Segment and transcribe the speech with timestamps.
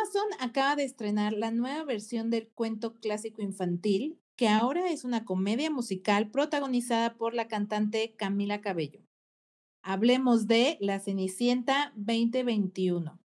[0.00, 5.24] Amazon acaba de estrenar la nueva versión del cuento clásico infantil, que ahora es una
[5.26, 9.00] comedia musical protagonizada por la cantante Camila Cabello.
[9.82, 13.20] Hablemos de La Cenicienta 2021.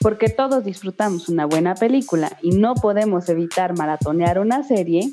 [0.00, 5.12] Porque todos disfrutamos una buena película y no podemos evitar maratonear una serie,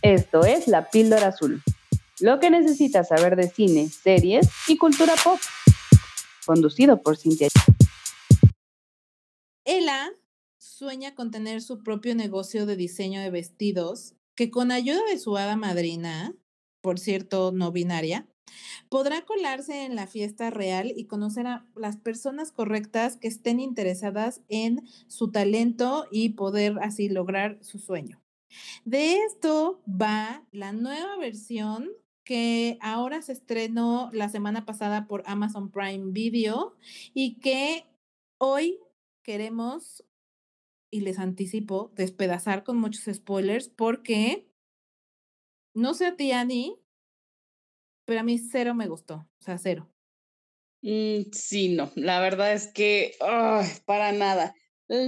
[0.00, 1.62] esto es La Píldora Azul.
[2.20, 5.38] Lo que necesitas saber de cine, series y cultura pop.
[6.46, 7.48] Conducido por Cintia.
[9.64, 10.12] Ella
[10.58, 15.36] sueña con tener su propio negocio de diseño de vestidos que con ayuda de su
[15.36, 16.34] hada madrina,
[16.80, 18.28] por cierto, no binaria,
[18.88, 24.42] podrá colarse en la fiesta real y conocer a las personas correctas que estén interesadas
[24.48, 28.20] en su talento y poder así lograr su sueño.
[28.84, 31.88] De esto va la nueva versión
[32.22, 36.74] que ahora se estrenó la semana pasada por Amazon Prime Video
[37.12, 37.84] y que
[38.38, 38.78] hoy
[39.24, 40.04] queremos,
[40.90, 44.48] y les anticipo, despedazar con muchos spoilers porque,
[45.74, 46.76] no sé a ti, Annie,
[48.04, 49.90] pero a mí cero me gustó, o sea, cero.
[50.82, 53.16] Mm, sí, no, la verdad es que,
[53.86, 54.54] para nada.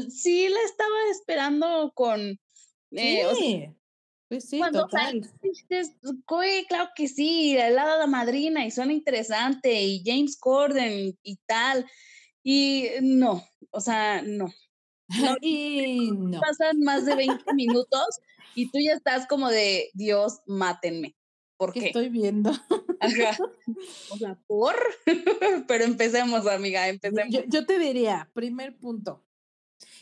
[0.09, 2.41] Sí, la estaba esperando con...
[2.93, 3.69] Eh, sí.
[4.29, 5.31] pues sí, total.
[6.67, 11.87] claro que sí, lado de la madrina y suena interesante, y James Corden y tal.
[12.43, 13.45] Y no,
[13.77, 14.53] o sea, no.
[15.43, 16.41] y no.
[16.41, 18.21] Pasan más de 20 minutos
[18.55, 21.15] y tú ya estás como de, Dios, mátenme.
[21.59, 21.87] ¿Por qué?
[21.87, 22.53] Estoy viendo.
[24.11, 24.75] O sea, ¿por?
[25.69, 27.33] Pero empecemos, amiga, empecemos.
[27.33, 29.23] Yo, yo, te diría, primer punto,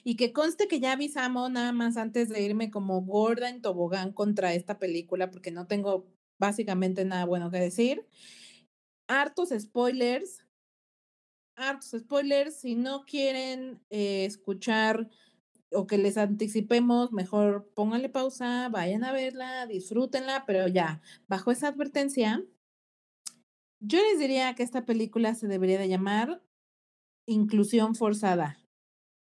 [0.04, 4.12] y que conste que ya avisamos nada más antes de irme como gorda en tobogán
[4.12, 6.06] contra esta película, porque no tengo
[6.38, 8.06] básicamente nada bueno que decir.
[9.08, 10.43] Hartos spoilers,
[11.56, 12.56] hartos spoilers.
[12.56, 15.08] Si no quieren eh, escuchar
[15.72, 21.68] o que les anticipemos, mejor pónganle pausa, vayan a verla, disfrútenla, pero ya, bajo esa
[21.68, 22.44] advertencia,
[23.80, 26.42] yo les diría que esta película se debería de llamar
[27.26, 28.58] Inclusión Forzada.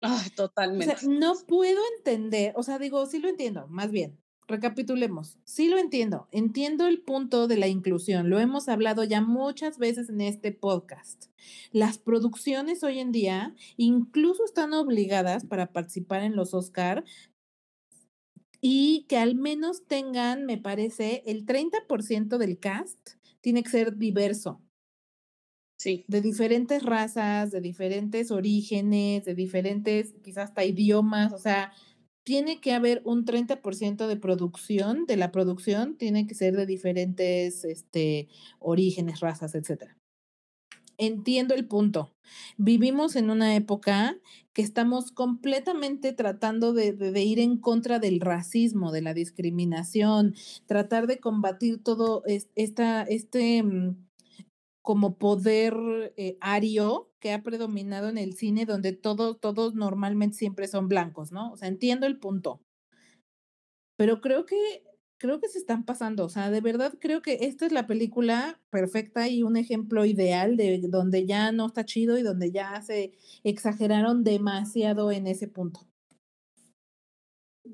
[0.02, 0.94] Ah, totalmente.
[1.08, 5.38] no puedo entender, o sea, digo, sí lo entiendo, más bien, recapitulemos.
[5.44, 6.28] Sí lo entiendo.
[6.30, 8.30] Entiendo el punto de la inclusión.
[8.30, 11.26] Lo hemos hablado ya muchas veces en este podcast.
[11.72, 17.04] Las producciones hoy en día incluso están obligadas para participar en los Oscar
[18.60, 24.60] y que al menos tengan, me parece, el 30% del cast tiene que ser diverso.
[25.78, 26.04] Sí.
[26.08, 31.72] De diferentes razas, de diferentes orígenes, de diferentes, quizás hasta idiomas, o sea,
[32.26, 37.64] tiene que haber un 30% de producción, de la producción, tiene que ser de diferentes
[37.64, 38.26] este,
[38.58, 39.92] orígenes, razas, etc.
[40.98, 42.16] Entiendo el punto.
[42.56, 44.18] Vivimos en una época
[44.52, 50.34] que estamos completamente tratando de, de, ir en contra del racismo, de la discriminación,
[50.66, 52.24] tratar de combatir todo
[52.56, 54.05] esta, este mm,
[54.86, 55.74] como poder
[56.16, 61.32] eh, ario que ha predominado en el cine, donde todos, todos normalmente siempre son blancos,
[61.32, 61.50] ¿no?
[61.50, 62.62] O sea, entiendo el punto.
[63.96, 64.84] Pero creo que,
[65.18, 66.24] creo que se están pasando.
[66.24, 70.56] O sea, de verdad creo que esta es la película perfecta y un ejemplo ideal
[70.56, 75.80] de donde ya no está chido y donde ya se exageraron demasiado en ese punto.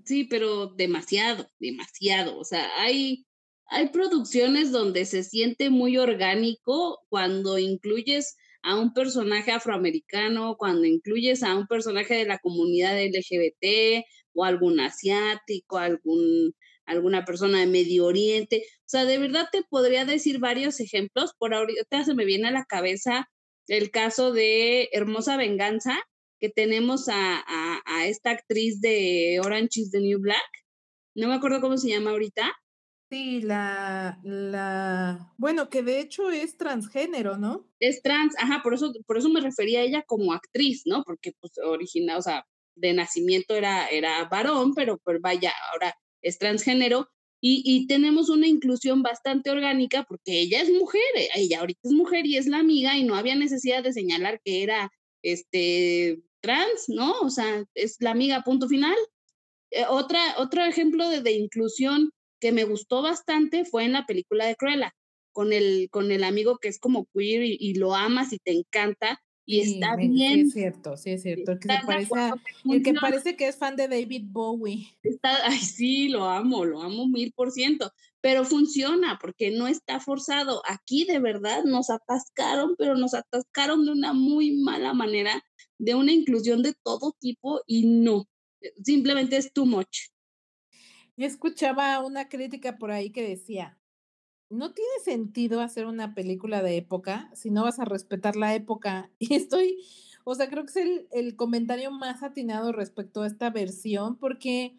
[0.06, 2.38] Sí, pero demasiado, demasiado.
[2.38, 3.26] O sea, hay
[3.72, 11.42] hay producciones donde se siente muy orgánico cuando incluyes a un personaje afroamericano, cuando incluyes
[11.42, 18.04] a un personaje de la comunidad LGBT o algún asiático, algún, alguna persona de Medio
[18.04, 18.62] Oriente.
[18.80, 21.32] O sea, de verdad te podría decir varios ejemplos.
[21.38, 23.26] Por ahorita se me viene a la cabeza
[23.68, 25.98] el caso de Hermosa Venganza,
[26.38, 30.42] que tenemos a, a, a esta actriz de Orange is the New Black.
[31.14, 32.52] No me acuerdo cómo se llama ahorita,
[33.12, 37.68] Sí, la, la, bueno, que de hecho es transgénero, ¿no?
[37.78, 41.04] Es trans, ajá, por eso, por eso me refería a ella como actriz, ¿no?
[41.04, 46.38] Porque pues original, o sea, de nacimiento era, era varón, pero pues vaya, ahora es
[46.38, 47.10] transgénero.
[47.42, 51.92] Y, y tenemos una inclusión bastante orgánica porque ella es mujer, eh, ella ahorita es
[51.92, 54.90] mujer y es la amiga y no había necesidad de señalar que era
[55.22, 57.12] este trans, ¿no?
[57.20, 58.96] O sea, es la amiga, punto final.
[59.70, 62.10] Eh, otra, otro ejemplo de, de inclusión
[62.42, 64.92] que me gustó bastante fue en la película de Cruella,
[65.30, 69.22] con el, con el amigo que es como queer y, lo amas y te encanta.
[69.46, 70.10] Y está bien.
[70.16, 71.52] Sí, es cierto, sí, es cierto.
[71.52, 72.14] El que, parece,
[72.64, 74.88] el que parece que es fan de David Bowie.
[75.04, 77.92] Está, ay, sí, lo amo, lo amo mil por ciento.
[78.20, 80.62] Pero funciona porque no está forzado.
[80.68, 85.44] Aquí de verdad nos atascaron, pero nos atascaron de una muy mala manera
[85.78, 88.28] de una inclusión de todo tipo y no,
[88.82, 90.11] simplemente es too much.
[91.22, 93.78] Yo escuchaba una crítica por ahí que decía,
[94.50, 99.08] no tiene sentido hacer una película de época si no vas a respetar la época.
[99.20, 99.78] Y estoy,
[100.24, 104.76] o sea, creo que es el, el comentario más atinado respecto a esta versión, porque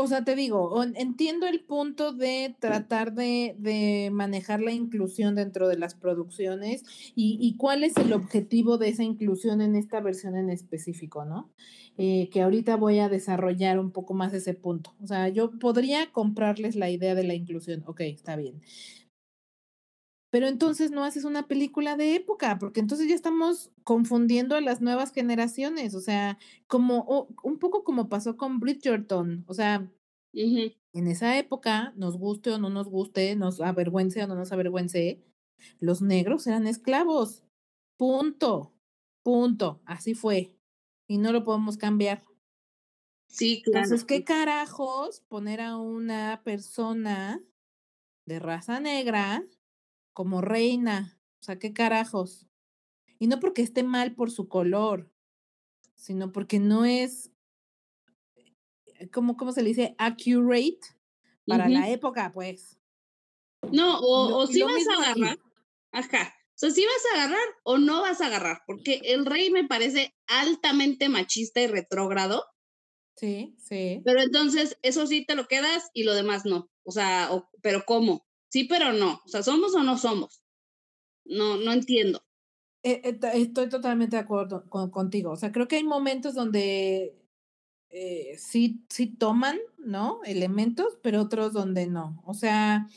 [0.00, 5.66] o sea, te digo, entiendo el punto de tratar de, de, manejar la inclusión dentro
[5.66, 6.84] de las producciones
[7.16, 11.50] y, y, cuál es el objetivo de esa inclusión en esta versión en específico, ¿no?
[11.96, 14.94] Eh, que ahorita voy a desarrollar un poco más ese punto.
[15.02, 18.62] O sea, yo podría comprarles la idea de la inclusión, ok, está bien.
[20.30, 24.80] Pero entonces no haces una película de época, porque entonces ya estamos confundiendo a las
[24.82, 29.88] nuevas generaciones, o sea, como un poco como pasó con Bridgerton, o sea,
[30.32, 35.22] en esa época, nos guste o no nos guste, nos avergüence o no nos avergüence,
[35.80, 37.44] los negros eran esclavos.
[37.96, 38.72] Punto.
[39.22, 39.80] Punto.
[39.84, 40.54] Así fue.
[41.08, 42.24] Y no lo podemos cambiar.
[43.26, 43.84] Sí, claro.
[43.84, 47.42] Entonces, ¿qué carajos poner a una persona
[48.26, 49.44] de raza negra
[50.18, 51.16] como reina.
[51.40, 52.48] O sea, qué carajos.
[53.20, 55.12] Y no porque esté mal por su color,
[55.94, 57.30] sino porque no es,
[58.96, 59.94] eh, ¿cómo, cómo se le dice?
[59.96, 60.80] Accurate
[61.46, 62.80] para la época, pues.
[63.70, 65.38] No, o, o si vas a agarrar,
[65.92, 69.50] ajá, o sea, si vas a agarrar o no vas a agarrar, porque el rey
[69.52, 72.44] me parece altamente machista y retrógrado.
[73.14, 74.02] Sí, sí.
[74.04, 76.68] Pero entonces, eso sí te lo quedas y lo demás no.
[76.82, 77.30] O sea,
[77.62, 78.27] pero ¿cómo?
[78.52, 79.20] Sí, pero no.
[79.24, 80.42] O sea, ¿somos o no somos?
[81.24, 82.22] No, no entiendo.
[82.82, 85.32] Eh, eh, estoy totalmente de acuerdo contigo.
[85.32, 87.16] O sea, creo que hay momentos donde
[87.90, 90.20] eh, sí, sí toman, ¿no?
[90.24, 92.22] Elementos, pero otros donde no.
[92.26, 92.88] O sea,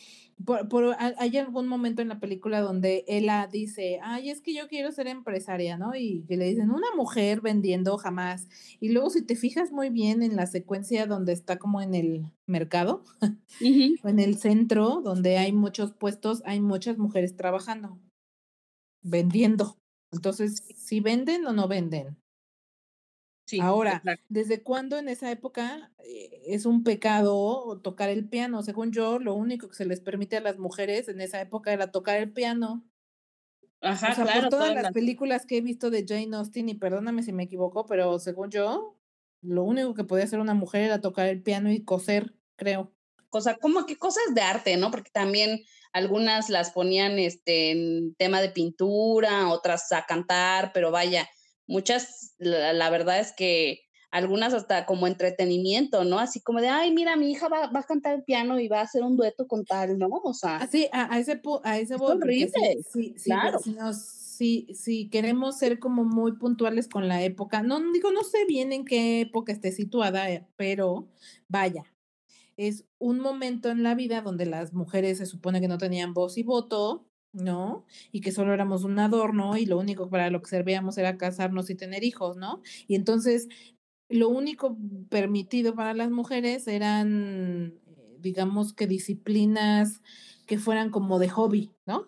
[0.45, 4.91] por, hay algún momento en la película donde ella dice, ay, es que yo quiero
[4.91, 5.95] ser empresaria, ¿no?
[5.95, 8.47] Y que le dicen, una mujer vendiendo jamás.
[8.79, 12.25] Y luego si te fijas muy bien en la secuencia donde está como en el
[12.47, 13.03] mercado,
[13.59, 17.99] en el centro, donde hay muchos puestos, hay muchas mujeres trabajando,
[19.03, 19.77] vendiendo.
[20.11, 22.17] Entonces, si venden o no venden.
[23.61, 28.63] Ahora, ¿desde cuándo en esa época eh, es un pecado tocar el piano?
[28.63, 31.91] Según yo, lo único que se les permite a las mujeres en esa época era
[31.91, 32.85] tocar el piano.
[33.81, 34.41] Ajá, claro.
[34.41, 37.85] Por todas, las películas que he visto de Jane Austen, y perdóname si me equivoco,
[37.85, 38.97] pero según yo,
[39.41, 42.93] lo único que podía hacer una mujer era tocar el piano y coser, creo.
[43.29, 44.91] Cosa, como que cosas de arte, ¿no?
[44.91, 45.61] Porque también
[45.93, 51.27] algunas las ponían este, en tema de pintura, otras a cantar, pero vaya,
[51.71, 53.81] muchas, la, verdad es que
[54.11, 56.19] algunas hasta como entretenimiento, ¿no?
[56.19, 58.83] Así como de, ay, mira, mi hija va, a cantar el piano y va a
[58.83, 60.09] hacer un dueto con tal, ¿no?
[60.09, 60.57] O sea.
[60.57, 62.51] Así, a, ese, a ese es horrible.
[62.91, 63.59] Sí, sí, claro.
[63.93, 68.73] Si, si, queremos ser como muy puntuales con la época, no digo, no sé bien
[68.73, 71.07] en qué época esté situada, eh, pero
[71.47, 71.85] vaya,
[72.57, 76.37] es un momento en la vida donde las mujeres se supone que no tenían voz
[76.37, 77.85] y voto, ¿no?
[78.11, 81.69] Y que solo éramos un adorno y lo único para lo que servíamos era casarnos
[81.69, 82.61] y tener hijos, ¿no?
[82.87, 83.47] Y entonces
[84.09, 84.77] lo único
[85.09, 90.01] permitido para las mujeres eran, eh, digamos que disciplinas
[90.45, 92.05] que fueran como de hobby, ¿no?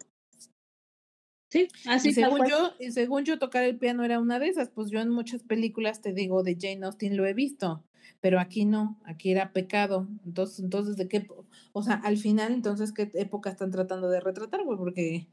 [1.50, 4.70] Sí, así y según yo, y según yo tocar el piano era una de esas,
[4.70, 7.84] pues yo en muchas películas te digo de Jane Austen lo he visto,
[8.24, 10.08] pero aquí no, aquí era pecado.
[10.26, 11.28] Entonces, entonces de qué,
[11.74, 15.28] o sea, al final entonces qué época están tratando de retratar, güey, porque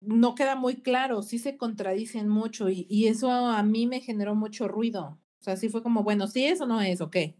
[0.00, 4.34] no queda muy claro, sí se contradicen mucho y, y eso a mí me generó
[4.34, 5.20] mucho ruido.
[5.38, 7.36] O sea, sí fue como, bueno, ¿sí es o no es o qué?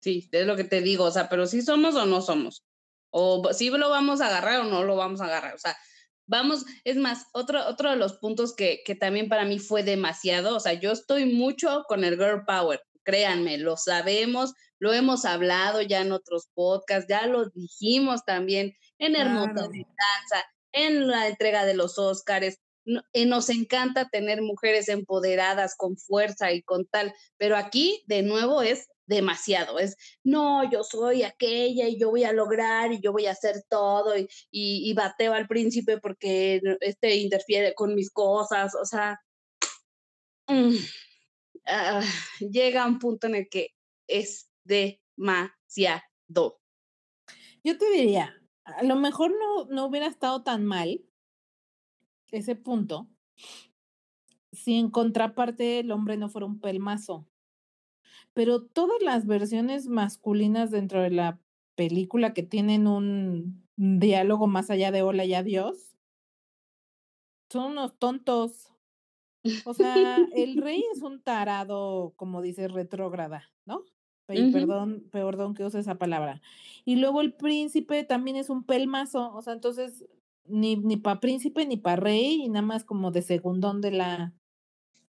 [0.00, 2.64] Sí, es lo que te digo, o sea, pero sí somos o no somos.
[3.10, 5.54] O sí lo vamos a agarrar o no lo vamos a agarrar.
[5.54, 5.76] O sea,
[6.28, 10.56] Vamos, es más, otro, otro de los puntos que, que también para mí fue demasiado,
[10.56, 15.82] o sea, yo estoy mucho con el girl power, créanme, lo sabemos, lo hemos hablado
[15.82, 21.64] ya en otros podcasts, ya lo dijimos también en Hermosa de Danza, en la entrega
[21.64, 22.60] de los Óscares.
[23.12, 28.62] Eh, nos encanta tener mujeres empoderadas con fuerza y con tal, pero aquí de nuevo
[28.62, 29.78] es demasiado.
[29.78, 33.64] Es, no, yo soy aquella y yo voy a lograr y yo voy a hacer
[33.68, 38.74] todo y, y, bateo al príncipe porque este interfiere con mis cosas.
[38.74, 39.20] O sea,
[40.46, 40.74] mm,
[41.66, 42.02] ah,
[42.38, 43.70] llega un punto en el que
[44.06, 46.02] es demasiado.
[47.64, 48.34] Yo te diría,
[48.64, 51.02] a lo mejor no, no hubiera estado tan mal
[52.30, 53.08] ese punto
[54.52, 57.26] si en contraparte el hombre no fuera un pelmazo
[58.38, 61.40] pero todas las versiones masculinas dentro de la
[61.74, 65.96] película que tienen un diálogo más allá de hola y adiós,
[67.50, 68.72] son unos tontos.
[69.64, 73.82] O sea, el rey es un tarado, como dice, retrógrada, ¿no?
[74.28, 76.40] Y perdón, perdón que use esa palabra.
[76.84, 80.06] Y luego el príncipe también es un pelmazo, o sea, entonces
[80.44, 84.32] ni, ni para príncipe ni para rey, y nada más como de segundón de la,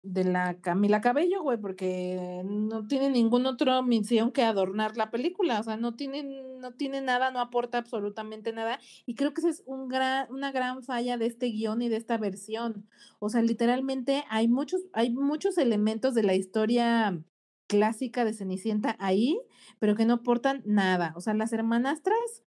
[0.01, 5.59] de la Camila Cabello, güey, porque no tiene ningún otro misión que adornar la película,
[5.59, 9.49] o sea, no tiene, no tiene nada, no aporta absolutamente nada, y creo que esa
[9.49, 12.87] es un gran, una gran falla de este guion y de esta versión.
[13.19, 17.21] O sea, literalmente hay muchos, hay muchos elementos de la historia
[17.67, 19.39] clásica de Cenicienta ahí,
[19.79, 21.13] pero que no aportan nada.
[21.15, 22.43] O sea, las hermanastras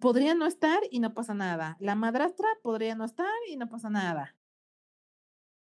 [0.00, 1.76] podrían no estar y no pasa nada.
[1.80, 4.36] La madrastra podría no estar y no pasa nada.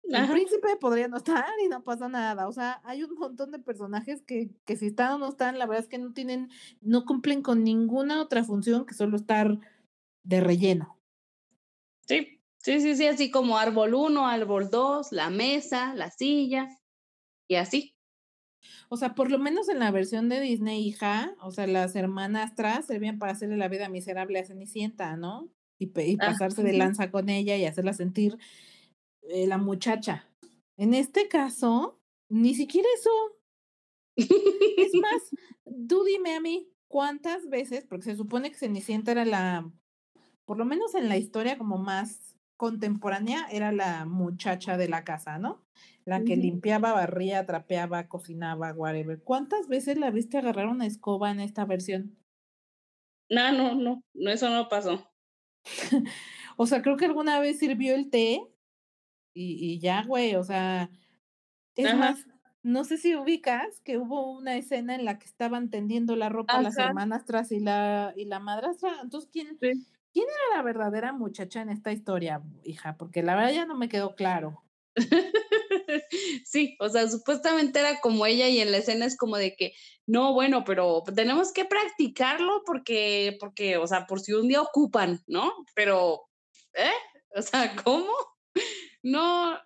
[0.09, 2.47] El príncipe podría no estar y no pasa nada.
[2.47, 5.65] O sea, hay un montón de personajes que, que si están o no están, la
[5.65, 6.49] verdad es que no tienen,
[6.81, 9.59] no cumplen con ninguna otra función que solo estar
[10.23, 10.97] de relleno.
[12.07, 16.69] Sí, sí, sí, sí, así como árbol 1, árbol 2, la mesa, la silla
[17.47, 17.93] y así.
[18.89, 22.55] O sea, por lo menos en la versión de Disney, hija, o sea, las hermanas
[22.55, 25.49] tras servían para hacerle la vida miserable a Cenicienta, ¿no?
[25.77, 28.37] Y, y ah, pasarse de lanza con ella y hacerla sentir
[29.29, 30.27] eh, la muchacha.
[30.77, 33.11] En este caso, ni siquiera eso.
[34.15, 35.21] es más,
[35.87, 37.85] tú dime a mí, ¿cuántas veces?
[37.85, 39.71] Porque se supone que Cenicienta era la,
[40.45, 45.37] por lo menos en la historia como más contemporánea, era la muchacha de la casa,
[45.37, 45.63] ¿no?
[46.05, 49.21] La que limpiaba, barría, trapeaba, cocinaba, whatever.
[49.21, 52.17] ¿Cuántas veces la viste agarrar una escoba en esta versión?
[53.29, 55.11] No, no, no, no, eso no pasó.
[56.57, 58.41] o sea, creo que alguna vez sirvió el té
[59.39, 60.89] y, ya, güey, o sea,
[61.75, 62.25] es más,
[62.63, 66.55] no sé si ubicas que hubo una escena en la que estaban tendiendo la ropa
[66.55, 68.99] a las hermanas tras y la, y la madrastra.
[69.01, 69.77] Entonces, ¿quién, ¿quién
[70.13, 72.97] era la verdadera muchacha en esta historia, hija?
[72.97, 74.63] Porque la verdad ya no me quedó claro.
[76.43, 79.73] sí, o sea, supuestamente era como ella y en la escena es como de que,
[80.05, 85.21] no, bueno, pero tenemos que practicarlo porque, porque, o sea, por si un día ocupan,
[85.27, 85.53] ¿no?
[85.73, 86.27] Pero,
[86.73, 86.91] ¿eh?
[87.33, 88.11] O sea, ¿cómo?
[89.07, 89.57] No,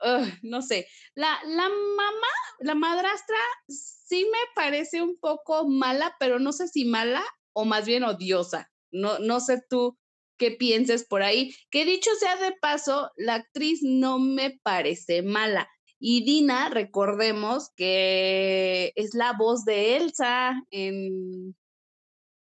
[0.41, 0.87] no sé.
[1.15, 2.27] La, la mamá,
[2.59, 7.85] la madrastra, sí me parece un poco mala, pero no sé si mala o más
[7.85, 8.71] bien odiosa.
[8.91, 9.97] No, no sé tú
[10.37, 11.55] qué pienses por ahí.
[11.69, 15.69] Que dicho sea de paso, la actriz no me parece mala.
[15.99, 21.55] Y Dina, recordemos que es la voz de Elsa en,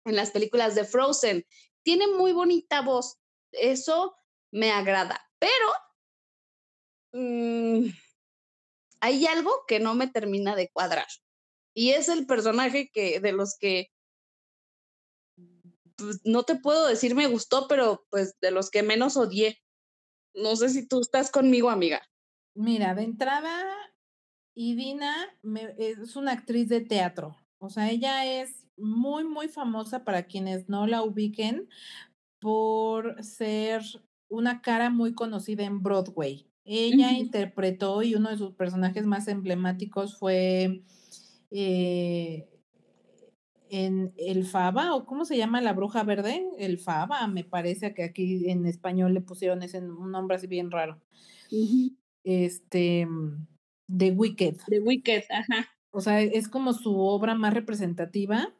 [0.04, 1.44] en las películas de Frozen.
[1.82, 3.18] Tiene muy bonita voz.
[3.50, 4.14] Eso
[4.52, 5.20] me agrada.
[5.40, 5.66] Pero
[7.12, 7.88] Mm,
[9.00, 11.06] hay algo que no me termina de cuadrar.
[11.74, 13.88] Y es el personaje que de los que
[15.96, 19.58] pues, no te puedo decir me gustó, pero pues de los que menos odié.
[20.34, 22.02] No sé si tú estás conmigo, amiga.
[22.54, 23.64] Mira, de entrada,
[24.54, 25.14] Idina
[25.76, 27.36] es una actriz de teatro.
[27.58, 31.68] O sea, ella es muy, muy famosa para quienes no la ubiquen
[32.40, 33.82] por ser
[34.28, 36.47] una cara muy conocida en Broadway.
[36.70, 40.82] Ella interpretó y uno de sus personajes más emblemáticos fue
[41.50, 42.46] eh,
[43.70, 48.04] en El Faba, o cómo se llama la bruja verde, El Faba, me parece que
[48.04, 51.00] aquí en español le pusieron ese un nombre así bien raro.
[52.22, 53.08] Este,
[53.96, 54.58] The Wicked.
[54.66, 55.68] The Wicked, ajá.
[55.90, 58.54] O sea, es como su obra más representativa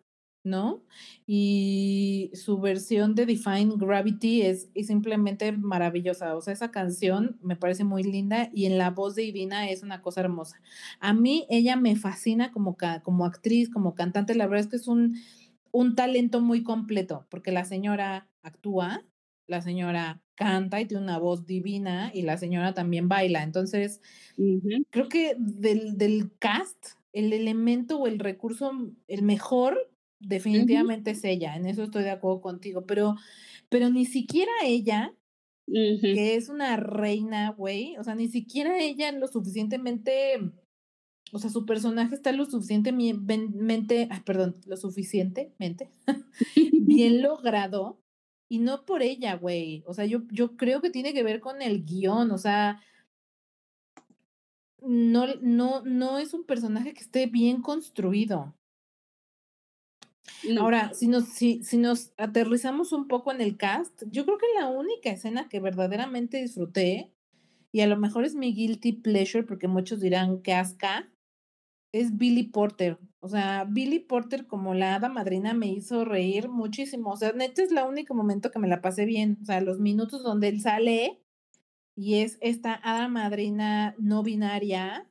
[0.44, 0.82] ¿no?
[1.26, 6.36] Y su versión de Define Gravity es, simplemente maravillosa.
[6.36, 9.82] O sea, esa canción me parece muy linda y en la voz de Ivina es
[9.82, 10.60] una cosa hermosa.
[11.00, 14.34] A mí ella me fascina como, como actriz, como cantante.
[14.34, 15.16] La verdad es que es un,
[15.70, 19.04] un talento muy completo porque la señora actúa,
[19.46, 23.42] la señora canta y tiene una voz divina y la señora también baila.
[23.42, 24.00] Entonces,
[24.90, 28.70] creo que del, del cast, el elemento o el recurso,
[29.08, 29.87] el mejor
[30.20, 33.16] definitivamente es ella, en eso estoy de acuerdo contigo, pero,
[33.68, 35.14] pero ni siquiera ella,
[35.66, 40.40] que es una reina, güey, o sea, ni siquiera ella lo suficientemente,
[41.32, 45.90] o sea, su personaje está lo suficientemente, ah, perdón, lo suficientemente
[46.72, 48.00] bien logrado.
[48.50, 49.84] Y no por ella, güey.
[49.86, 52.30] O sea, yo, yo creo que tiene que ver con el guion.
[52.30, 52.80] O sea,
[54.80, 58.54] no, no, no es un personaje que esté bien construido.
[60.58, 64.46] Ahora, si nos, si, si nos aterrizamos un poco en el cast, yo creo que
[64.58, 67.12] la única escena que verdaderamente disfruté,
[67.72, 71.10] y a lo mejor es mi guilty pleasure, porque muchos dirán que asca,
[71.92, 72.98] es Billy Porter.
[73.20, 77.10] O sea, Billy Porter como la hada madrina me hizo reír muchísimo.
[77.10, 79.38] O sea, neta es el único momento que me la pasé bien.
[79.42, 81.20] O sea, los minutos donde él sale
[81.96, 85.08] y es esta hada madrina no binaria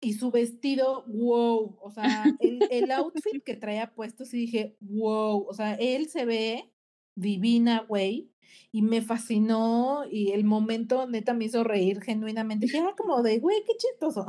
[0.00, 5.46] y su vestido, wow, o sea, el, el outfit que traía puesto, sí dije, wow,
[5.46, 6.72] o sea, él se ve
[7.14, 8.30] divina, güey,
[8.72, 13.38] y me fascinó y el momento neta me hizo reír genuinamente, que era como de,
[13.38, 14.26] güey, qué chistoso.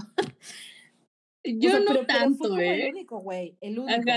[1.43, 2.87] Yo no tanto, ¿eh?
[2.87, 4.11] El único, güey, el único.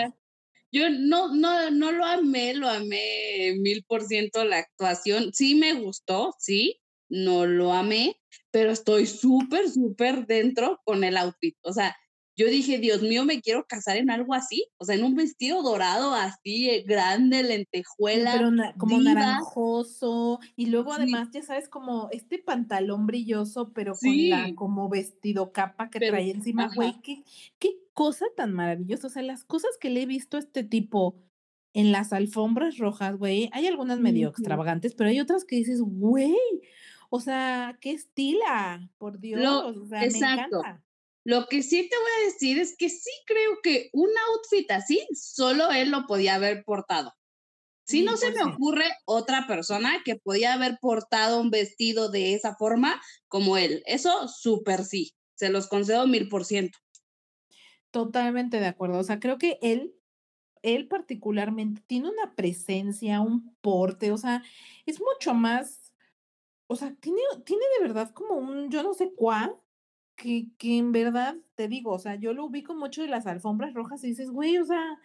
[0.73, 5.33] Yo no, no, no lo amé, lo amé mil por ciento la actuación.
[5.33, 6.81] Sí me gustó, sí,
[7.15, 8.17] no lo amé,
[8.51, 11.57] pero estoy súper, súper dentro con el outfit.
[11.63, 11.97] O sea,
[12.37, 15.63] yo dije, Dios mío, me quiero casar en algo así, o sea, en un vestido
[15.63, 18.33] dorado así, eh, grande, lentejuela.
[18.33, 24.53] Pero como naranjoso, y luego además, ya sabes, como este pantalón brilloso, pero con la
[24.57, 27.23] como vestido capa que trae encima, güey, qué,
[27.61, 31.17] qué cosa tan maravillosa, o sea, las cosas que le he visto a este tipo
[31.75, 36.35] en las alfombras rojas, güey, hay algunas medio extravagantes, pero hay otras que dices, güey,
[37.15, 40.57] o sea, qué estila, por Dios, o sea, exacto.
[40.57, 40.85] me encanta.
[41.23, 45.07] Lo que sí te voy a decir es que sí creo que un outfit así,
[45.15, 47.13] solo él lo podía haber portado.
[47.87, 52.57] Si no se me ocurre otra persona que podía haber portado un vestido de esa
[52.57, 53.85] forma como él.
[53.87, 56.77] Eso súper sí, se los concedo mil por ciento.
[57.93, 58.99] Totalmente de acuerdo.
[58.99, 59.95] O sea, creo que él,
[60.63, 64.43] él particularmente tiene una presencia, un porte, o sea,
[64.85, 65.84] es mucho más,
[66.67, 69.57] o sea, tiene, tiene de verdad como un, yo no sé cuál,
[70.17, 73.75] que, que en verdad, te digo, o sea, yo lo ubico mucho de las alfombras
[73.75, 74.99] rojas y dices, güey, o sea,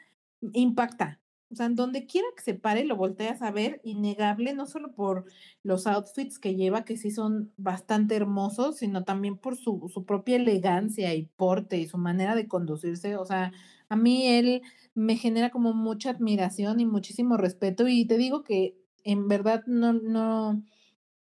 [0.54, 1.20] impacta.
[1.52, 5.26] O sea, donde quiera que se pare, lo volteas a ver, innegable, no solo por
[5.64, 10.36] los outfits que lleva, que sí son bastante hermosos, sino también por su, su propia
[10.36, 13.18] elegancia y porte y su manera de conducirse.
[13.18, 13.52] O sea,
[13.90, 14.62] a mí él
[14.94, 17.88] me genera como mucha admiración y muchísimo respeto.
[17.88, 20.64] Y te digo que en verdad no, no,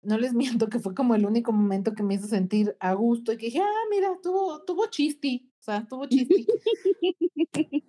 [0.03, 3.33] no les miento que fue como el único momento que me hizo sentir a gusto
[3.33, 6.47] y que dije, ah, mira, tuvo, tuvo chisti, o sea, tuvo chisti.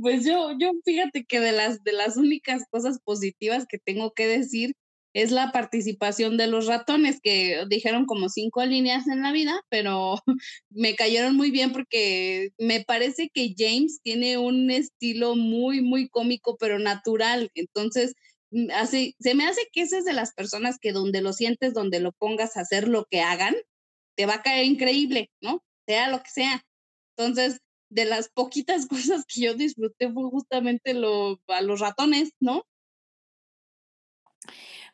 [0.00, 4.26] pues yo, yo fíjate que de las, de las únicas cosas positivas que tengo que
[4.26, 4.74] decir
[5.14, 10.16] es la participación de los ratones, que dijeron como cinco líneas en la vida, pero
[10.70, 16.56] me cayeron muy bien porque me parece que James tiene un estilo muy, muy cómico,
[16.58, 17.50] pero natural.
[17.54, 18.14] Entonces,
[18.74, 22.00] así, se me hace que esa es de las personas que donde lo sientes, donde
[22.00, 23.54] lo pongas a hacer lo que hagan,
[24.16, 25.62] te va a caer increíble, ¿no?
[25.86, 26.64] Sea lo que sea.
[27.16, 32.64] Entonces, de las poquitas cosas que yo disfruté fue justamente lo, a los ratones, ¿no?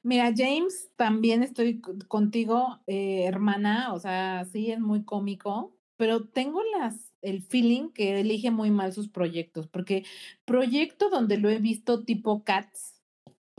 [0.03, 6.63] Mira, James, también estoy contigo, eh, hermana, o sea, sí es muy cómico, pero tengo
[6.79, 10.07] las, el feeling que elige muy mal sus proyectos, porque
[10.47, 13.00] proyecto donde lo he visto tipo Cats,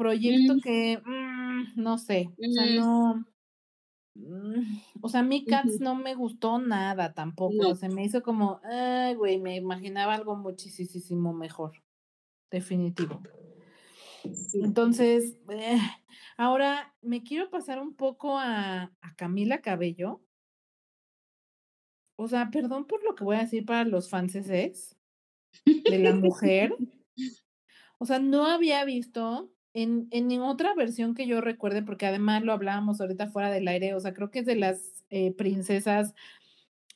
[0.02, 0.62] proyecto mm.
[0.62, 2.76] que, mm, no sé, o sea, mm.
[2.76, 3.26] no,
[5.02, 9.40] o sea, mi Cats no me gustó nada tampoco, se me hizo como, ay, güey,
[9.40, 11.82] me imaginaba algo muchísimo mejor,
[12.50, 13.22] definitivo.
[14.54, 15.80] Entonces, eh,
[16.38, 20.22] ahora me quiero pasar un poco a, a Camila Cabello.
[22.18, 24.96] O sea, perdón por lo que voy a decir para los franceses
[25.66, 26.76] de la mujer.
[27.98, 32.54] O sea, no había visto en, en otra versión que yo recuerde, porque además lo
[32.54, 36.14] hablábamos ahorita fuera del aire, o sea, creo que es de las eh, princesas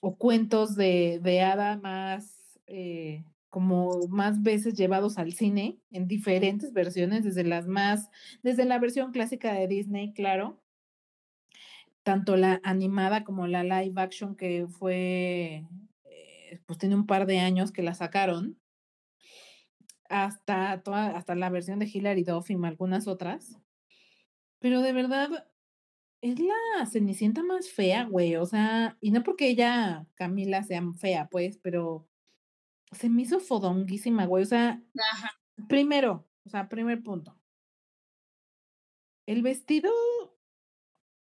[0.02, 6.74] o cuentos de, de hada más, eh, como más veces llevados al cine, en diferentes
[6.74, 8.10] versiones, desde las más,
[8.44, 10.62] desde la versión clásica de Disney, claro,
[12.04, 15.66] tanto la animada como la live action que fue,
[16.04, 18.58] eh, pues tiene un par de años que la sacaron
[20.10, 23.60] hasta, toda, hasta la versión de Hilary Duff y algunas otras.
[24.60, 25.48] Pero de verdad,
[26.22, 28.36] es la Cenicienta más fea, güey.
[28.36, 32.08] O sea, y no porque ella, Camila, sea fea, pues, pero
[32.92, 34.44] se me hizo fodonguísima, güey.
[34.44, 34.82] O sea,
[35.68, 37.38] primero, o sea, primer punto.
[39.28, 39.92] El vestido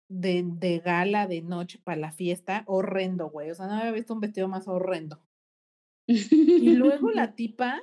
[0.09, 3.51] de, de gala de noche para la fiesta, horrendo, güey.
[3.51, 5.23] O sea, no había visto un vestido más horrendo.
[6.05, 7.81] Y luego la tipa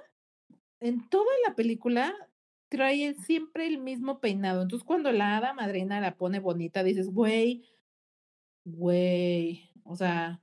[0.81, 2.15] en toda la película
[2.69, 4.63] trae siempre el mismo peinado.
[4.63, 7.65] Entonces, cuando la hada madrina la pone bonita, dices, güey,
[8.65, 10.41] güey, o sea,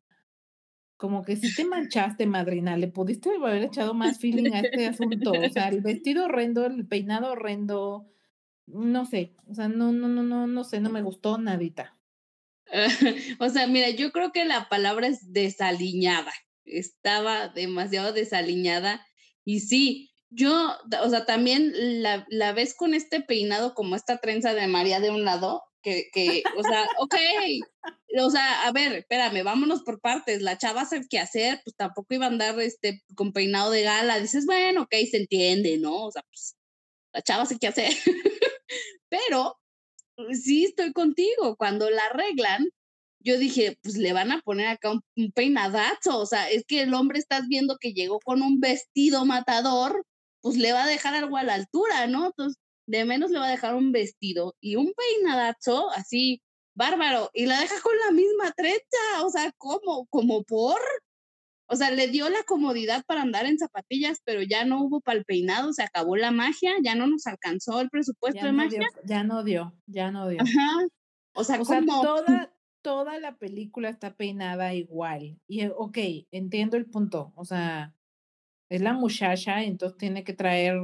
[0.98, 5.32] como que si te manchaste, madrina, le pudiste haber echado más feeling a este asunto.
[5.32, 8.08] O sea, el vestido horrendo, el peinado horrendo,
[8.66, 11.98] no sé, o sea, no, no, no, no, no sé, no me gustó nadita.
[13.40, 16.34] o sea, mira, yo creo que la palabra es desaliñada.
[16.66, 19.06] Estaba demasiado desaliñada.
[19.46, 24.68] Y sí, yo, o sea, también la, ves con este peinado como esta trenza de
[24.68, 27.16] María de un lado, que, que, o sea, ok,
[28.20, 30.42] o sea, a ver, espérame, vámonos por partes.
[30.42, 34.20] La chava hace qué hacer, pues tampoco iba a andar este, con peinado de gala.
[34.20, 36.06] Dices, bueno, ok, se entiende, ¿no?
[36.06, 36.56] O sea, pues
[37.14, 37.94] la chava hace qué hacer.
[39.10, 39.58] Pero
[40.34, 41.56] sí estoy contigo.
[41.58, 42.70] Cuando la arreglan,
[43.20, 46.20] yo dije, pues le van a poner acá un, un, peinadazo.
[46.20, 50.06] O sea, es que el hombre estás viendo que llegó con un vestido matador,
[50.42, 52.28] pues le va a dejar algo a la altura, ¿no?
[52.28, 56.42] Entonces, de menos le va a dejar un vestido y un peinadazo así
[56.74, 60.06] bárbaro y la deja con la misma trecha, o sea, ¿cómo?
[60.10, 60.80] ¿Como por?
[61.70, 65.18] O sea, le dio la comodidad para andar en zapatillas, pero ya no hubo para
[65.18, 68.58] el peinado, se acabó la magia, ya no nos alcanzó el presupuesto ya de no
[68.58, 68.80] magia.
[68.80, 70.40] Dio, ya no dio, ya no dio.
[70.42, 70.88] Ajá.
[71.34, 71.66] O sea, o
[72.02, 75.38] toda, toda la película está peinada igual.
[75.46, 75.98] Y, ok,
[76.32, 77.34] entiendo el punto.
[77.36, 77.94] O sea,
[78.70, 80.80] es la muchacha, entonces tiene que traer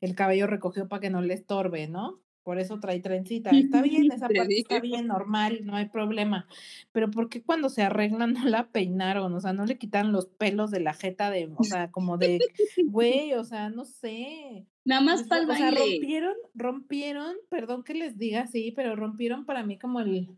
[0.00, 2.20] el cabello recogido para que no le estorbe, ¿no?
[2.42, 3.50] Por eso trae trencita.
[3.50, 6.46] Está bien, esa parte está bien, normal, no hay problema.
[6.92, 9.34] Pero ¿por qué cuando se arreglan no la peinaron?
[9.34, 12.38] O sea, no le quitaron los pelos de la jeta de, o sea, como de,
[12.86, 14.64] güey, o sea, no sé.
[14.84, 15.80] Nada más para el O sea, baile.
[15.80, 20.28] rompieron, rompieron, perdón que les diga así, pero rompieron para mí como el,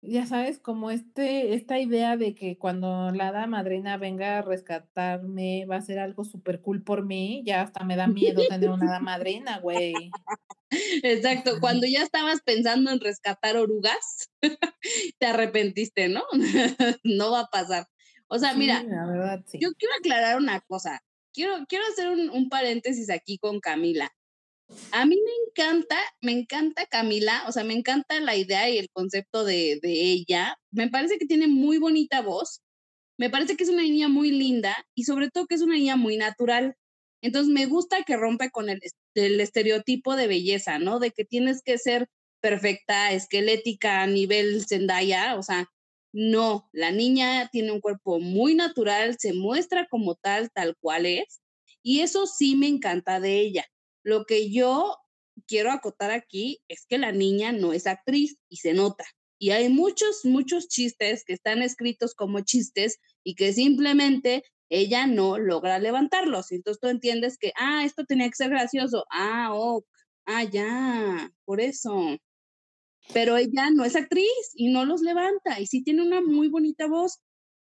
[0.00, 5.66] ya sabes, como este, esta idea de que cuando la hada madrina venga a rescatarme
[5.66, 8.86] va a ser algo súper cool por mí, ya hasta me da miedo tener una
[8.88, 9.94] hada madrina, güey.
[11.02, 14.30] Exacto, cuando ya estabas pensando en rescatar orugas,
[15.18, 16.22] te arrepentiste, ¿no?
[17.04, 17.86] no va a pasar.
[18.28, 19.58] O sea, Sí, mira, la verdad, sí.
[19.60, 21.02] yo quiero aclarar una cosa.
[21.32, 24.10] Quiero, quiero hacer un, un paréntesis aquí con Camila.
[24.92, 28.90] A mí me encanta, me encanta Camila, o sea, me encanta la idea y el
[28.90, 30.56] concepto de, de ella.
[30.70, 32.60] Me parece que tiene muy bonita voz,
[33.18, 35.96] me parece que es una niña muy linda y sobre todo que es una niña
[35.96, 36.76] muy natural.
[37.22, 38.80] Entonces me gusta que rompe con el,
[39.14, 41.00] el estereotipo de belleza, ¿no?
[41.00, 42.06] De que tienes que ser
[42.40, 45.66] perfecta, esquelética a nivel Zendaya, o sea,
[46.12, 51.40] no, la niña tiene un cuerpo muy natural, se muestra como tal, tal cual es,
[51.82, 53.64] y eso sí me encanta de ella.
[54.08, 54.96] Lo que yo
[55.46, 59.04] quiero acotar aquí es que la niña no es actriz y se nota.
[59.38, 65.36] Y hay muchos, muchos chistes que están escritos como chistes y que simplemente ella no
[65.36, 66.52] logra levantarlos.
[66.52, 69.04] Entonces tú entiendes que, ah, esto tenía que ser gracioso.
[69.10, 69.84] Ah, ok.
[70.24, 72.16] Ah, ya, por eso.
[73.12, 75.60] Pero ella no es actriz y no los levanta.
[75.60, 77.18] Y sí tiene una muy bonita voz,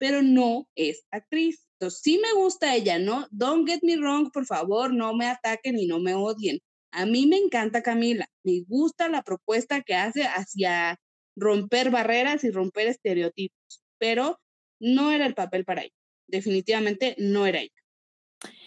[0.02, 1.68] pero no es actriz.
[1.74, 3.28] Entonces sí me gusta ella, ¿no?
[3.30, 6.58] Don't get me wrong, por favor, no me ataquen y no me odien.
[6.92, 8.26] A mí me encanta Camila.
[8.44, 11.00] Me gusta la propuesta que hace hacia
[11.38, 14.40] romper barreras y romper estereotipos, pero
[14.80, 15.96] no era el papel para ella.
[16.28, 18.58] Definitivamente no era ella.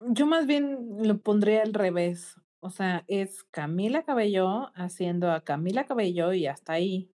[0.00, 2.34] Yo más bien lo pondría al revés.
[2.60, 7.13] O sea, es Camila Cabello haciendo a Camila Cabello y hasta ahí.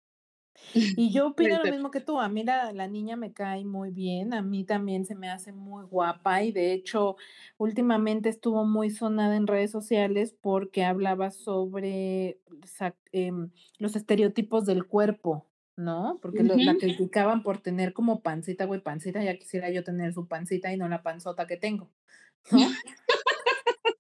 [0.75, 2.21] Y yo opino lo mismo que tú.
[2.21, 4.35] A mí la, la, niña me cae muy bien.
[4.35, 6.43] A mí también se me hace muy guapa.
[6.43, 7.17] Y de hecho,
[7.59, 12.41] últimamente estuvo muy sonada en redes sociales porque hablaba sobre
[13.13, 13.33] eh,
[13.79, 16.19] los estereotipos del cuerpo, ¿no?
[16.21, 16.65] Porque uh -huh.
[16.65, 19.23] la criticaban por tener como pancita, güey, pancita.
[19.23, 21.91] Ya quisiera yo tener su pancita y no la panzota que tengo,
[22.51, 22.59] ¿no?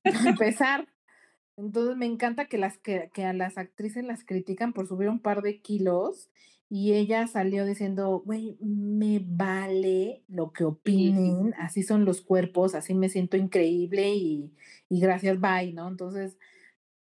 [0.05, 0.87] empezar.
[1.57, 5.21] Entonces me encanta que, las, que, que, a las actrices las critican por subir un
[5.21, 6.31] par de kilos
[6.69, 12.93] y ella salió diciendo, güey, me vale lo que opinen, así son los cuerpos, así
[12.95, 14.53] me siento increíble y,
[14.89, 15.89] y gracias, bye, ¿no?
[15.89, 16.37] Entonces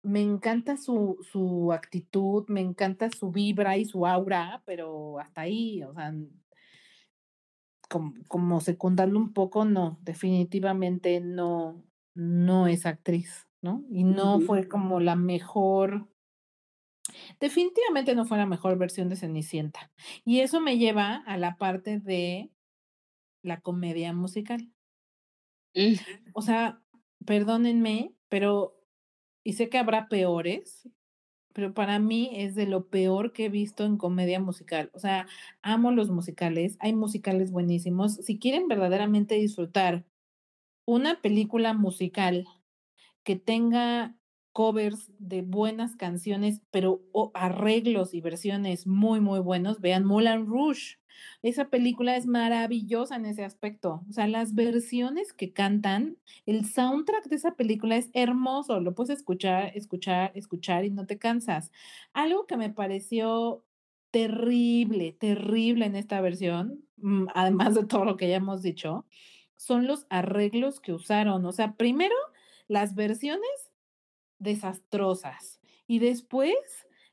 [0.04, 5.84] me encanta su, su actitud, me encanta su vibra y su aura, pero hasta ahí,
[5.84, 6.14] o sea,
[7.90, 13.48] como, como secundando un poco, no, definitivamente no, no es actriz.
[13.66, 13.84] ¿No?
[13.90, 14.46] Y no uh -huh.
[14.46, 16.08] fue como la mejor,
[17.40, 19.92] definitivamente no fue la mejor versión de Cenicienta.
[20.24, 22.52] Y eso me lleva a la parte de
[23.44, 24.72] la comedia musical.
[25.76, 26.32] Uh -huh.
[26.34, 26.82] O sea,
[27.26, 28.78] perdónenme, pero,
[29.44, 30.88] y sé que habrá peores,
[31.54, 34.92] pero para mí es de lo peor que he visto en comedia musical.
[34.94, 35.28] O sea,
[35.64, 38.16] amo los musicales, hay musicales buenísimos.
[38.16, 40.06] Si quieren verdaderamente disfrutar
[40.86, 42.46] una película musical
[43.26, 44.16] que tenga
[44.54, 47.02] covers de buenas canciones, pero
[47.34, 50.98] arreglos y versiones muy, muy buenos, vean Moulin Rouge.
[51.42, 54.04] Esa película es maravillosa en ese aspecto.
[54.10, 58.80] O sea, las versiones que cantan, el soundtrack de esa película es hermoso.
[58.80, 61.72] Lo puedes escuchar, escuchar, escuchar y no te cansas.
[62.14, 63.66] Algo que me pareció
[64.12, 69.06] terrible, terrible en esta versión, mm, además de todo lo que ya hemos dicho,
[69.58, 71.46] son los arreglos que usaron.
[71.46, 72.16] O sea, primero
[72.68, 73.72] las versiones
[74.40, 76.56] desastrosas y después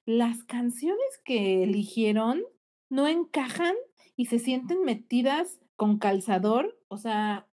[0.04, 2.42] las canciones que eligieron
[2.88, 3.74] no encajan
[4.16, 7.48] y se sienten metidas con calzador, o sea,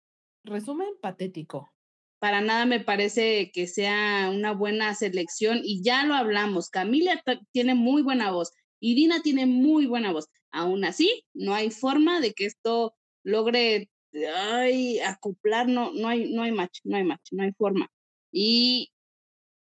[0.44, 1.72] resumen patético.
[2.18, 6.70] Para nada me parece que sea una buena selección y ya lo hablamos.
[6.70, 10.28] Camila tiene muy buena voz y Dina tiene muy buena voz.
[10.50, 13.90] Aún así, no hay forma de que esto logre
[14.34, 17.90] ay, acoplar, no, no hay, no hay match, no hay match, no hay forma.
[18.32, 18.90] Y,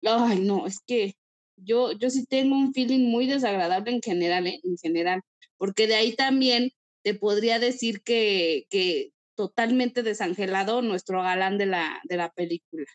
[0.03, 1.14] ay, no, es que
[1.57, 4.61] yo, yo sí tengo un feeling muy desagradable en general, ¿eh?
[4.62, 5.22] en general,
[5.57, 6.70] porque de ahí también
[7.03, 12.87] te podría decir que, que totalmente desangelado nuestro galán de la, de la película.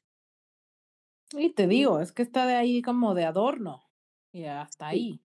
[1.33, 3.83] Y te digo, es que está de ahí como de adorno,
[4.33, 5.21] y hasta ahí.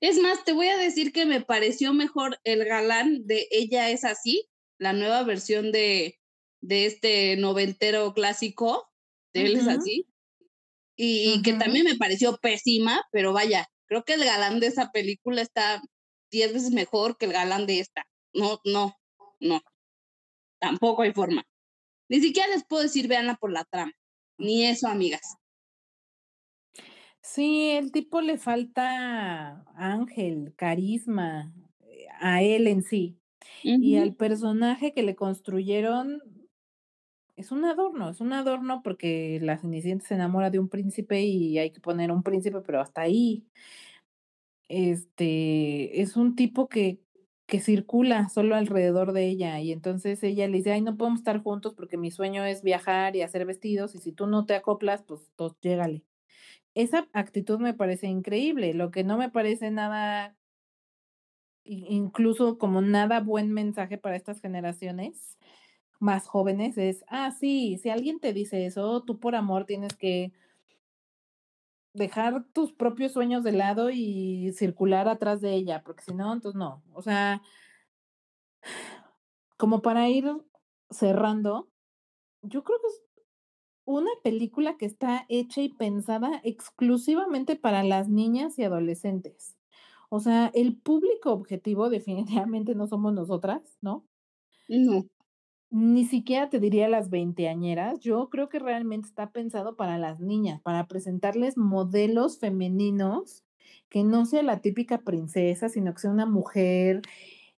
[0.00, 4.04] Es más, te voy a decir que me pareció mejor el galán de Ella es
[4.04, 6.20] así, la nueva versión de,
[6.60, 8.90] de este noventero clásico,
[9.32, 10.06] de Él es así,
[10.96, 15.42] y, que también me pareció pésima, pero vaya, creo que el galán de esa película
[15.42, 15.82] está
[16.30, 18.06] diez veces mejor que el galán de esta.
[18.32, 18.96] No, no,
[19.40, 19.60] no.
[20.58, 21.46] Tampoco hay forma.
[22.08, 23.92] Ni siquiera les puedo decir, véanla por la trama.
[24.38, 25.36] Ni eso, amigas.
[27.20, 33.18] Sí, el tipo le falta ángel, carisma, eh, a él en sí.
[33.78, 36.22] Y al personaje que le construyeron
[37.36, 41.58] es un adorno, es un adorno porque la Cenicienta se enamora de un príncipe y
[41.58, 43.44] hay que poner un príncipe, pero hasta ahí.
[44.68, 47.00] Este, es un tipo que,
[47.46, 51.40] que circula solo alrededor de ella y entonces ella le dice, ay, no podemos estar
[51.42, 55.02] juntos porque mi sueño es viajar y hacer vestidos y si tú no te acoplas,
[55.04, 56.04] pues, pues llégale.
[56.74, 60.36] Esa actitud me parece increíble, lo que no me parece nada
[61.66, 65.36] incluso como nada buen mensaje para estas generaciones
[65.98, 70.32] más jóvenes es, ah, sí, si alguien te dice eso, tú por amor tienes que
[71.94, 76.58] dejar tus propios sueños de lado y circular atrás de ella, porque si no, entonces
[76.58, 76.82] no.
[76.92, 77.42] O sea,
[79.56, 80.30] como para ir
[80.90, 81.68] cerrando,
[82.42, 83.02] yo creo que es
[83.86, 89.55] una película que está hecha y pensada exclusivamente para las niñas y adolescentes.
[90.16, 94.06] O sea, el público objetivo definitivamente no somos nosotras, ¿no?
[94.66, 95.04] No.
[95.68, 98.00] Ni siquiera te diría las veinteañeras.
[98.00, 103.44] Yo creo que realmente está pensado para las niñas, para presentarles modelos femeninos
[103.90, 107.02] que no sea la típica princesa, sino que sea una mujer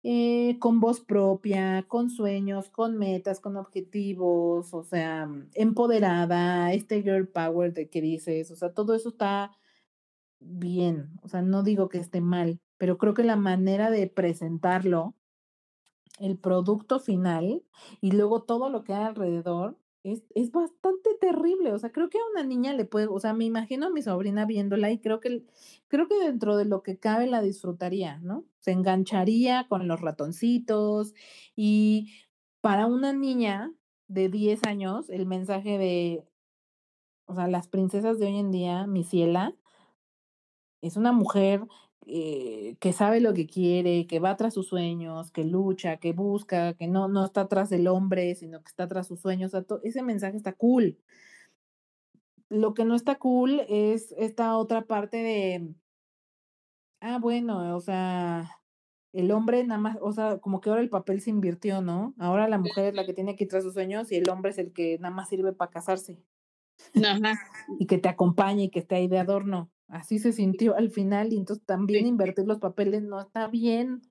[0.02, 7.28] eh, con voz propia, con sueños, con metas, con objetivos, o sea, empoderada, este girl
[7.28, 9.52] power de que dices, o sea, todo eso está
[10.40, 15.16] bien, o sea, no digo que esté mal, pero creo que la manera de presentarlo,
[16.20, 17.64] el producto final
[18.02, 22.18] y luego todo lo que hay alrededor es, es bastante terrible, o sea, creo que
[22.18, 25.20] a una niña le puede, o sea, me imagino a mi sobrina viéndola y creo
[25.20, 25.44] que,
[25.88, 28.46] creo que dentro de lo que cabe la disfrutaría, ¿no?
[28.60, 31.14] Se engancharía con los ratoncitos
[31.56, 32.14] y
[32.62, 33.74] para una niña
[34.08, 36.24] de 10 años, el mensaje de,
[37.26, 39.56] o sea, las princesas de hoy en día, mi ciela,
[40.88, 41.62] es una mujer
[42.08, 46.74] eh, que sabe lo que quiere, que va tras sus sueños, que lucha, que busca,
[46.74, 49.52] que no, no está tras del hombre, sino que está tras sus sueños.
[49.84, 50.98] ese mensaje está cool.
[52.50, 55.76] Lo que no está cool es esta otra parte de,
[57.02, 58.50] ah, bueno, o sea,
[59.14, 62.14] el hombre nada más, o sea, como que ahora el papel se invirtió, ¿no?
[62.20, 64.52] Ahora la mujer es la que tiene que ir tras sus sueños y el hombre
[64.52, 66.22] es el que nada más sirve para casarse.
[67.80, 69.72] Y que te acompañe y que esté ahí de adorno.
[69.88, 74.02] Así se sintió al final y entonces también invertir los papeles no está bien.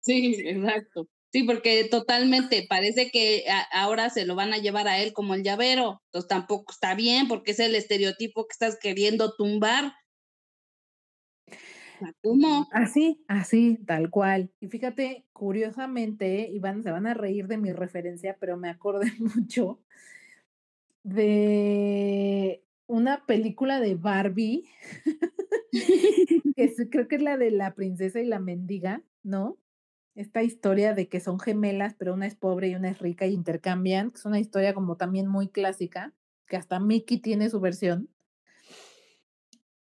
[0.00, 1.08] Sí, exacto.
[1.32, 5.44] Sí, porque totalmente parece que ahora se lo van a llevar a él como el
[5.44, 6.02] llavero.
[6.06, 9.92] Entonces tampoco está bien porque es el estereotipo que estás queriendo tumbar.
[12.22, 12.66] ¿Cómo?
[12.72, 14.50] Así, así, tal cual.
[14.58, 19.80] Y fíjate, curiosamente, Iván, se van a reír de mi referencia, pero me acordé mucho
[21.02, 24.64] de una película de Barbie,
[26.56, 29.58] que creo que es la de la princesa y la mendiga, ¿no?
[30.16, 33.32] Esta historia de que son gemelas, pero una es pobre y una es rica y
[33.32, 36.12] intercambian, es una historia como también muy clásica,
[36.48, 38.08] que hasta Mickey tiene su versión.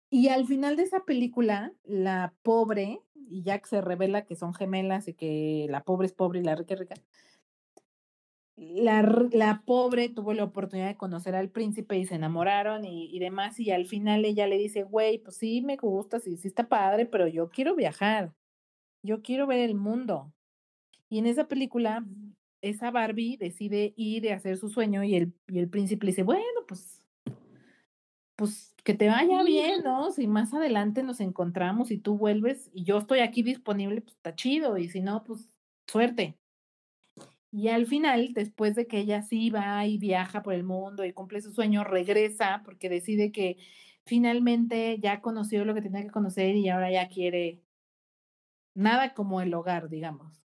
[0.08, 5.08] Y al final de esa película, la pobre, y Jack se revela que son gemelas
[5.08, 6.94] y que la pobre es pobre y la rica es rica,
[8.56, 13.58] la, la, pobre tuvo la oportunidad de conocer al príncipe y se enamoraron y, demás,
[13.58, 17.06] y al final ella le dice, güey, pues sí, me gusta, sí, sí está padre,
[17.06, 18.34] pero yo quiero viajar,
[19.02, 20.32] yo quiero ver el mundo.
[21.08, 22.04] Y en esa película,
[22.62, 26.22] esa Barbie decide ir a hacer su sueño y el, y el príncipe le dice,
[26.22, 27.02] bueno, pues,
[28.36, 30.10] pues que te vaya bien, ¿no?
[30.10, 34.34] Si más adelante nos encontramos y tú vuelves y yo estoy aquí disponible, pues está
[34.34, 35.50] chido, y si no, pues
[35.86, 36.36] suerte.
[37.54, 41.12] Y al final, después de que ella sí va y viaja por el mundo y
[41.12, 43.58] cumple su sueño, regresa porque decide que
[44.06, 47.60] finalmente ya conoció lo que tenía que conocer y ahora ya quiere
[48.74, 50.48] nada como el hogar, digamos.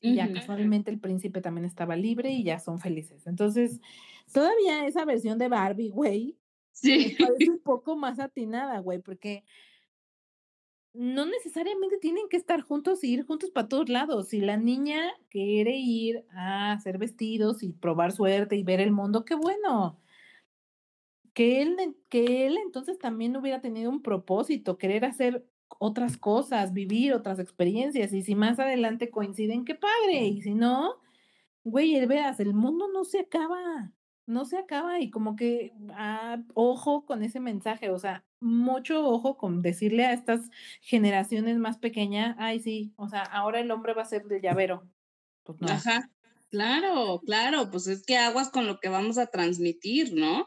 [0.00, 3.28] Y ya casualmente el príncipe también estaba libre y ya son felices.
[3.28, 3.80] Entonces,
[4.32, 6.36] todavía esa versión de Barbie, güey,
[6.72, 7.14] sí.
[7.20, 9.44] me parece un poco más atinada, güey, porque
[10.94, 14.28] no necesariamente tienen que estar juntos y ir juntos para todos lados.
[14.28, 19.24] Si la niña quiere ir a hacer vestidos y probar suerte y ver el mundo,
[19.24, 19.98] qué bueno.
[21.32, 25.46] Que él, que él entonces también hubiera tenido un propósito, querer hacer
[25.78, 28.12] otras cosas, vivir otras experiencias.
[28.12, 30.26] Y si más adelante coinciden, qué padre.
[30.26, 30.96] Y si no,
[31.64, 33.92] güey, veas, el mundo no se acaba,
[34.26, 35.00] no se acaba.
[35.00, 40.12] Y como que, ah, ojo con ese mensaje, o sea, mucho ojo con decirle a
[40.12, 44.40] estas generaciones más pequeñas, ay, sí, o sea, ahora el hombre va a ser de
[44.40, 44.88] llavero.
[45.44, 45.68] Pues no.
[45.68, 46.08] Ajá,
[46.50, 50.46] claro, claro, pues es que aguas con lo que vamos a transmitir, ¿no?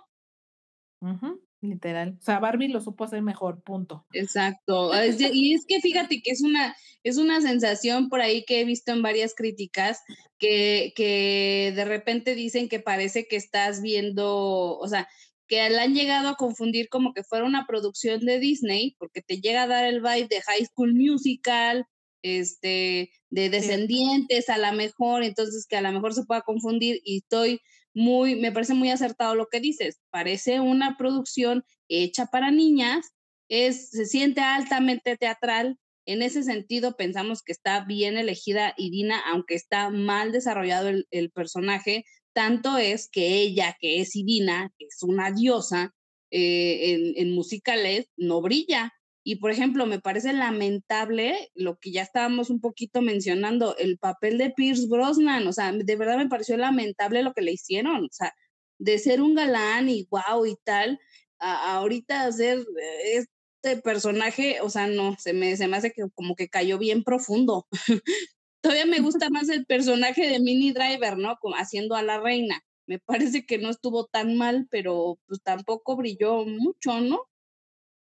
[1.02, 1.36] Ajá.
[1.70, 2.18] Literal.
[2.20, 4.06] O sea, Barbie lo supo hacer mejor, punto.
[4.14, 4.92] Exacto.
[5.34, 8.92] y es que fíjate que es una, es una sensación por ahí que he visto
[8.92, 10.02] en varias críticas
[10.38, 15.08] que, que de repente dicen que parece que estás viendo, o sea,
[15.48, 19.40] que la han llegado a confundir como que fuera una producción de Disney, porque te
[19.40, 21.86] llega a dar el vibe de High School Musical,
[22.24, 27.18] este, de descendientes a la mejor, entonces que a lo mejor se pueda confundir y
[27.18, 27.62] estoy
[27.96, 30.02] muy, me parece muy acertado lo que dices.
[30.12, 33.14] Parece una producción hecha para niñas,
[33.50, 35.80] es, se siente altamente teatral.
[36.06, 42.06] En ese sentido, pensamos que está bien elegida Irina, aunque está mal desarrollado el, personaje.
[42.34, 45.96] Tanto es que ella, que es Irina, que es una diosa,
[46.32, 48.94] eh, en, en musicales, no brilla.
[49.28, 54.38] Y por ejemplo, me parece lamentable lo que ya estábamos un poquito mencionando, el papel
[54.38, 58.12] de Pierce Brosnan, o sea, de verdad me pareció lamentable lo que le hicieron, o
[58.12, 58.36] sea,
[58.78, 61.00] de ser un galán y wow y tal,
[61.40, 62.60] a, ahorita hacer
[63.04, 67.04] este personaje, o sea, no, se me, se me hace que como que cayó bien
[67.04, 67.66] profundo.
[68.62, 71.38] Todavía me gusta más el personaje de Mini Driver, ¿no?
[71.42, 72.62] Como haciendo a la reina.
[72.88, 77.24] Me parece que no estuvo tan mal, pero pues tampoco brilló mucho, ¿no?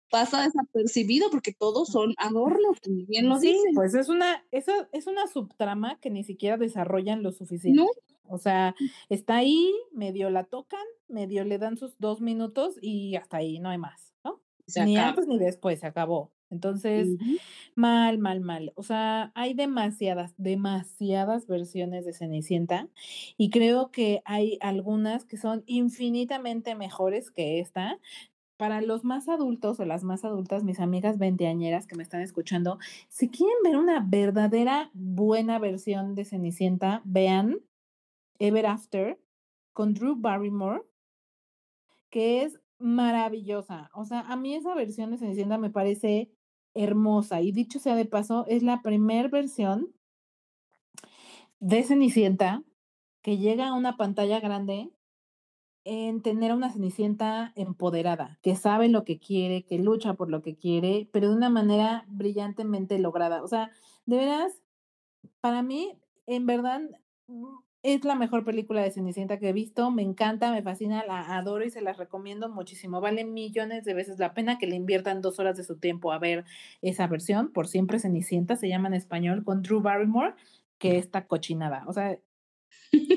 [0.09, 5.07] Pasa desapercibido porque todos son adornos, como bien lo sí, Pues es una, eso es
[5.07, 7.81] una subtrama que ni siquiera desarrollan lo suficiente.
[7.81, 7.87] ¿No?
[8.27, 8.75] O sea,
[9.09, 13.69] está ahí, medio la tocan, medio le dan sus dos minutos y hasta ahí no
[13.69, 14.41] hay más, ¿no?
[14.85, 16.31] ni antes ni después, se acabó.
[16.53, 17.07] Entonces,
[17.75, 18.73] mal, mal, mal.
[18.75, 22.87] O sea, hay demasiadas, demasiadas versiones de Cenicienta
[23.37, 27.99] y creo que hay algunas que son infinitamente mejores que esta
[28.63, 32.79] para los más adultos o las más adultas, mis amigas veinteañeras que me están escuchando,
[33.09, 37.59] si quieren ver una verdadera buena versión de Cenicienta, vean
[38.39, 39.19] Ever After
[39.73, 40.83] con Drew Barrymore,
[42.09, 43.91] que es maravillosa.
[43.93, 46.31] O sea, a mí esa versión de Cenicienta me parece
[46.73, 47.41] hermosa.
[47.41, 49.93] Y dicho sea de paso, es la primera versión
[51.59, 52.63] de Cenicienta
[53.23, 54.89] que llega a una pantalla grande
[55.85, 60.41] en tener a una Cenicienta empoderada, que sabe lo que quiere, que lucha por lo
[60.41, 63.43] que quiere, pero de una manera brillantemente lograda.
[63.43, 63.71] O sea,
[64.05, 64.61] de veras,
[65.41, 66.81] para mí, en verdad,
[67.27, 69.91] mm, es la mejor película de Cenicienta que he visto.
[69.91, 73.01] Me encanta, me fascina, la adoro y se las recomiendo muchísimo.
[73.01, 76.17] Vale millones de veces la pena que le inviertan dos horas de su tiempo a
[76.19, 76.45] ver
[76.81, 77.51] esa versión.
[77.51, 80.33] Por siempre Cenicienta se llama en español con Drew Barrymore
[80.77, 81.83] que esta cochinada.
[81.87, 82.17] O sea,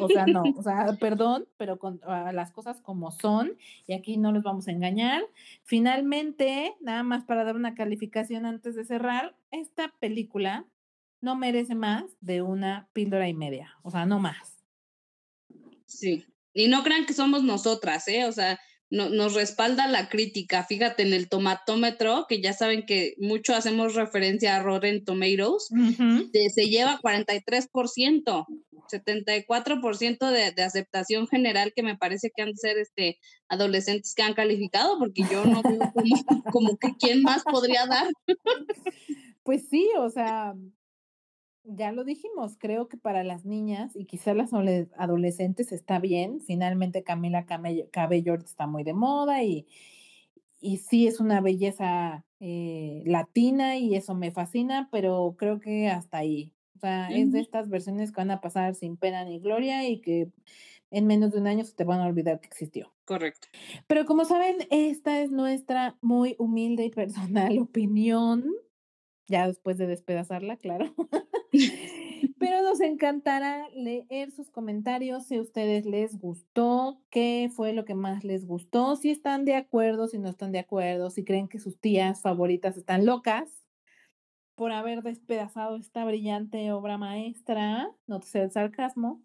[0.01, 4.17] o sea, no, o sea, perdón, pero con ah, las cosas como son, y aquí
[4.17, 5.23] no les vamos a engañar.
[5.62, 10.67] Finalmente, nada más para dar una calificación antes de cerrar, esta película
[11.21, 14.65] no merece más de una píldora y media, o sea, no más.
[15.87, 18.25] Sí, y no crean que somos nosotras, ¿eh?
[18.27, 18.59] O sea,
[18.90, 20.64] no, nos respalda la crítica.
[20.64, 25.68] Fíjate en el tomatómetro, que ya saben que mucho hacemos referencia a Rotten Tomatoes,
[26.55, 28.47] se lleva 43%,
[28.93, 33.18] 74% de, de aceptación general, que me parece que han de ser este,
[33.49, 35.95] adolescentes que han calificado, porque yo no veo como,
[36.53, 38.07] como que quién más podría dar.
[39.43, 40.55] Pues sí, o sea,
[41.67, 46.41] ya lo dijimos, creo que para las niñas y quizá las adolescentes está bien.
[46.41, 49.67] Finalmente Camila Cabello está muy de moda y,
[50.61, 56.19] y sí es una belleza eh, latina y eso me fascina, pero creo que hasta
[56.19, 56.53] ahí.
[56.77, 60.01] O sea, es de estas versiones que van a pasar sin pena ni gloria y
[60.01, 60.31] que
[60.91, 62.93] en menos de un año se te van a olvidar que existió.
[63.07, 63.49] Correcto.
[63.87, 68.45] Pero como saben, esta es nuestra muy humilde y personal opinión,
[69.29, 70.95] ya después de despedazarla, claro.
[72.39, 77.95] Pero nos encantará leer sus comentarios si a ustedes les gustó, qué fue lo que
[77.95, 81.59] más les gustó, si están de acuerdo, si no están de acuerdo, si creen que
[81.59, 83.66] sus tías favoritas están locas
[84.55, 89.22] por haber despedazado esta brillante obra maestra, no te sé el sarcasmo.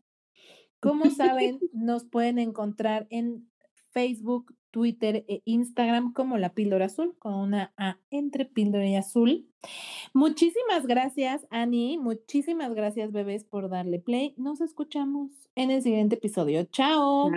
[0.79, 3.50] Como saben, nos pueden encontrar en
[3.91, 9.47] Facebook, Twitter e Instagram como la píldora azul, con una A entre píldora y azul.
[10.13, 11.97] Muchísimas gracias, Ani.
[11.97, 14.33] Muchísimas gracias, bebés, por darle play.
[14.37, 16.63] Nos escuchamos en el siguiente episodio.
[16.65, 17.29] Chao.